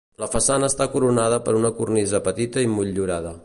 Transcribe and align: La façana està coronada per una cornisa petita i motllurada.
La 0.21 0.27
façana 0.35 0.69
està 0.71 0.87
coronada 0.93 1.39
per 1.49 1.55
una 1.59 1.73
cornisa 1.81 2.25
petita 2.29 2.65
i 2.69 2.73
motllurada. 2.77 3.39